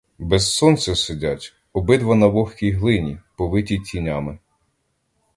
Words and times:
Без 0.19 0.51
сонця 0.53 0.95
сидять, 0.95 1.53
обидва 1.73 2.15
на 2.15 2.27
вогкій 2.27 2.71
глині, 2.71 3.17
повиті 3.37 3.77
тінями. 3.79 4.37